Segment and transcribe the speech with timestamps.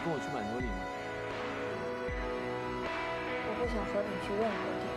[0.04, 0.72] 跟我去满洲里吗？
[3.48, 4.96] 我不想和你去任何地方。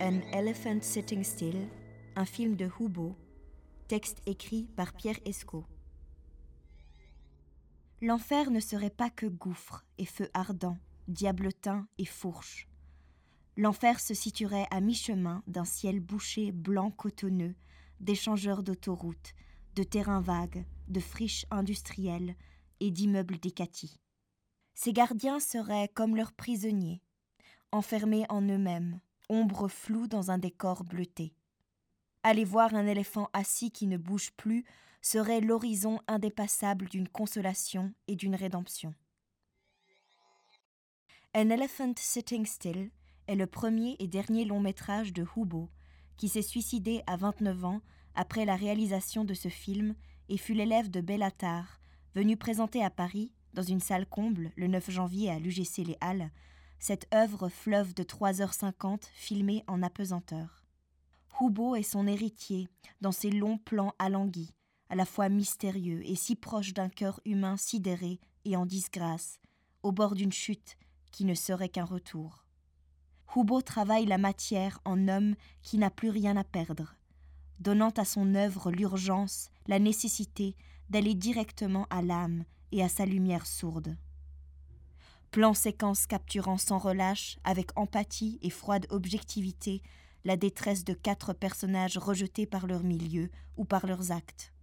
[0.00, 1.68] An Elephant Sitting Still,
[2.16, 3.16] un film de Hubo,
[3.88, 5.64] texte écrit par Pierre Esco.
[8.02, 12.68] L'enfer ne serait pas que gouffre et feu ardent, diabletin et fourche.
[13.56, 17.54] L'enfer se situerait à mi-chemin d'un ciel bouché blanc cotonneux,
[18.00, 19.34] d'échangeurs d'autoroutes,
[19.79, 22.35] de terrains vagues, de friches industrielles
[22.81, 23.97] et d'immeubles décatis.
[24.73, 27.01] Ces gardiens seraient comme leurs prisonniers,
[27.71, 31.33] enfermés en eux-mêmes, ombre floue dans un décor bleuté.
[32.23, 34.65] Aller voir un éléphant assis qui ne bouge plus
[35.01, 38.93] serait l'horizon indépassable d'une consolation et d'une rédemption.
[41.33, 42.91] An Elephant Sitting Still
[43.27, 45.69] est le premier et dernier long métrage de Hubo,
[46.17, 47.81] qui s'est suicidé à 29 ans
[48.19, 49.95] après la réalisation de ce film
[50.27, 51.79] et fut l'élève de Bellatar,
[52.15, 56.29] venu présenter à Paris, dans une salle comble, le 9 janvier à l'UGC Les Halles,
[56.79, 60.65] cette œuvre fleuve de 3h50 filmée en apesanteur.
[61.39, 62.67] Hubo est son héritier
[62.99, 64.53] dans ses longs plans alanguis,
[64.89, 69.39] à la fois mystérieux et si proches d'un cœur humain sidéré et en disgrâce,
[69.81, 70.75] au bord d'une chute
[71.13, 72.43] qui ne serait qu'un retour.
[73.33, 76.98] Hubo travaille la matière en homme qui n'a plus rien à perdre,
[77.59, 80.55] donnant à son œuvre l'urgence, la nécessité
[80.89, 83.97] d'aller directement à l'âme et à sa lumière sourde.
[85.31, 89.83] Plan séquence capturant sans relâche, avec empathie et froide objectivité,
[90.25, 94.53] la détresse de quatre personnages rejetés par leur milieu ou par leurs actes.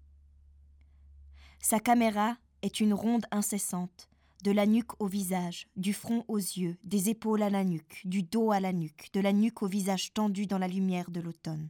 [1.61, 4.09] Sa caméra est une ronde incessante,
[4.43, 8.23] de la nuque au visage, du front aux yeux, des épaules à la nuque, du
[8.23, 11.69] dos à la nuque, de la nuque au visage tendu dans la lumière de l'automne.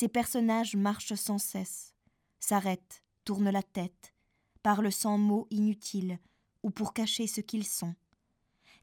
[0.00, 1.92] Ces personnages marchent sans cesse,
[2.38, 4.14] s'arrêtent, tournent la tête,
[4.62, 6.20] parlent sans mots inutiles
[6.62, 7.96] ou pour cacher ce qu'ils sont,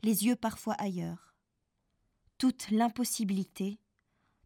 [0.03, 1.33] les yeux parfois ailleurs.
[2.37, 3.79] Toute l'impossibilité,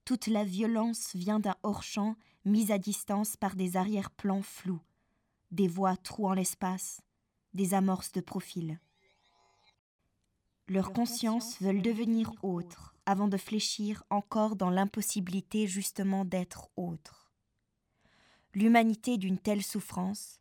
[0.06, 4.84] toute la violence vient d'un hors-champ mis à distance par des arrière-plans flous,
[5.50, 7.02] des voix trouant l'espace,
[7.56, 8.80] des amorces de profil.
[10.68, 17.34] Leurs consciences veulent devenir autres avant de fléchir encore dans l'impossibilité justement d'être autres.
[18.54, 20.40] L'humanité d'une telle souffrance,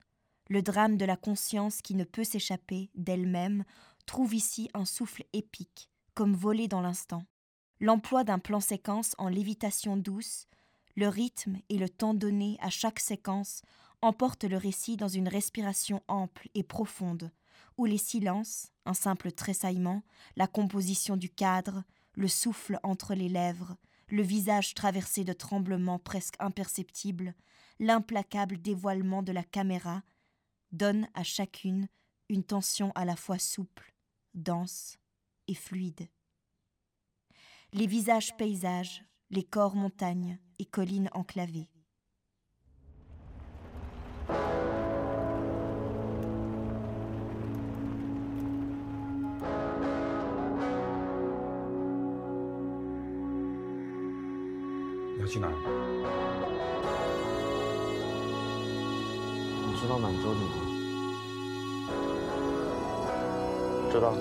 [0.51, 3.65] le drame de la conscience qui ne peut s'échapper d'elle-même,
[4.05, 7.25] trouve ici un souffle épique, comme volé dans l'instant.
[7.81, 10.47] L'emploi d'un plan séquence en lévitation douce,
[10.95, 13.63] le rythme et le temps donné à chaque séquence
[14.03, 17.33] emportent le récit dans une respiration ample et profonde,
[17.79, 20.03] où les silences, un simple tressaillement,
[20.37, 21.83] la composition du cadre,
[22.19, 23.77] le souffle entre les lèvres,
[24.09, 27.33] le visage traversé de tremblements presque imperceptibles,
[27.79, 30.03] l'implacable dévoilement de la caméra,
[30.73, 31.87] donnent à chacune
[32.29, 33.95] une tension à la fois souple,
[34.35, 34.99] dense
[35.47, 36.09] et fluide.
[37.73, 41.71] Les visages paysages, les corps montagnes et collines enclavées.
[55.28, 55.54] “去哪儿？
[59.66, 60.56] 你知道满洲里吗？
[63.92, 64.14] 知道。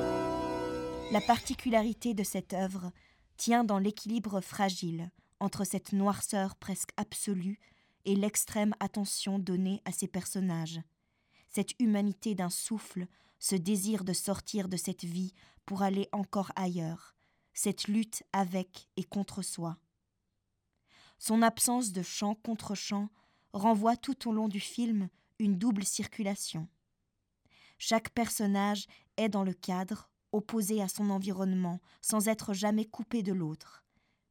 [1.11, 2.93] La particularité de cette œuvre
[3.37, 7.59] tient dans l'équilibre fragile entre cette noirceur presque absolue
[8.05, 10.81] et l'extrême attention donnée à ces personnages,
[11.49, 13.07] cette humanité d'un souffle,
[13.39, 15.35] ce désir de sortir de cette vie
[15.67, 17.15] pour aller encore ailleurs,
[17.55, 19.77] cette lutte avec et contre soi.
[21.18, 23.10] Son absence de chant contre chant
[23.54, 26.68] renvoie tout au long du film une double circulation.
[27.78, 33.34] Chaque personnage est dans le cadre, opposé à son environnement, sans être jamais coupé de
[33.34, 33.84] l'autre,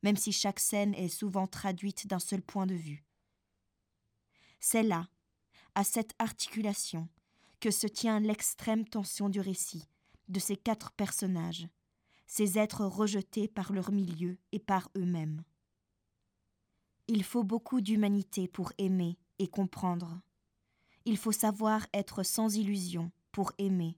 [0.02, 3.04] même si chaque scène est souvent traduite d'un seul point de vue.
[4.60, 5.08] C'est là,
[5.74, 7.08] à cette articulation,
[7.60, 9.88] que se tient l'extrême tension du récit,
[10.28, 11.68] de ces quatre personnages,
[12.26, 15.44] ces êtres rejetés par leur milieu et par eux-mêmes.
[17.08, 20.20] Il faut beaucoup d'humanité pour aimer et comprendre.
[21.04, 23.96] Il faut savoir être sans illusion pour aimer.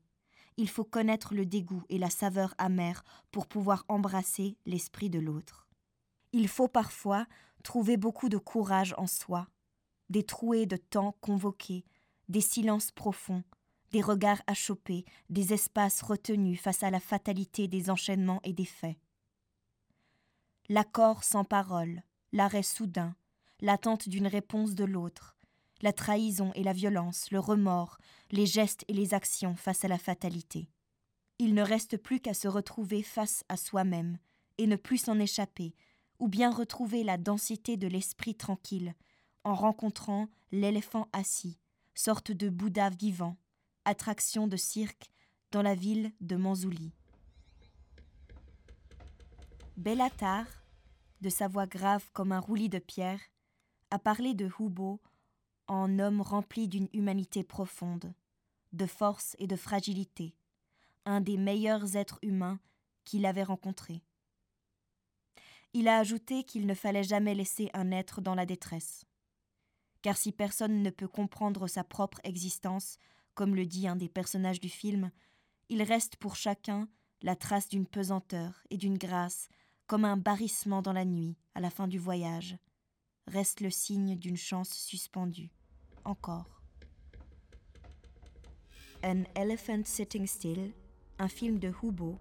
[0.58, 5.68] Il faut connaître le dégoût et la saveur amère pour pouvoir embrasser l'esprit de l'autre.
[6.32, 7.26] Il faut parfois
[7.62, 9.48] trouver beaucoup de courage en soi,
[10.10, 11.86] des trouées de temps convoqués,
[12.28, 13.42] des silences profonds,
[13.90, 18.98] des regards achoppés, des espaces retenus face à la fatalité des enchaînements et des faits.
[20.68, 22.02] L'accord sans parole,
[22.32, 23.14] l'arrêt soudain,
[23.60, 25.36] l'attente d'une réponse de l'autre,
[25.82, 27.98] la trahison et la violence, le remords,
[28.30, 30.68] les gestes et les actions face à la fatalité.
[31.38, 34.18] Il ne reste plus qu'à se retrouver face à soi-même
[34.58, 35.74] et ne plus s'en échapper,
[36.18, 38.94] ou bien retrouver la densité de l'esprit tranquille
[39.44, 41.58] en rencontrant l'éléphant assis,
[41.94, 43.36] sorte de Bouddha vivant,
[43.84, 45.10] attraction de cirque
[45.52, 46.92] dans la ville de Manzouli.
[49.76, 50.44] Bellatar,
[51.20, 53.20] de sa voix grave comme un roulis de pierre,
[53.90, 55.00] a parlé de Hubo
[55.66, 58.14] en homme rempli d'une humanité profonde,
[58.72, 60.34] de force et de fragilité,
[61.04, 62.60] un des meilleurs êtres humains
[63.04, 64.02] qu'il avait rencontrés.
[65.74, 69.04] Il a ajouté qu'il ne fallait jamais laisser un être dans la détresse.
[70.02, 72.98] Car si personne ne peut comprendre sa propre existence,
[73.34, 75.10] comme le dit un des personnages du film,
[75.68, 76.88] il reste pour chacun
[77.22, 79.48] la trace d'une pesanteur et d'une grâce,
[79.88, 82.56] comme un barrissement dans la nuit à la fin du voyage,
[83.26, 85.50] reste le signe d'une chance suspendue.
[86.04, 86.62] Encore.
[89.02, 90.72] An Elephant Sitting Still,
[91.18, 92.18] un film de Hubo,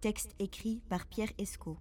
[0.00, 1.78] texte écrit par Pierre Esco.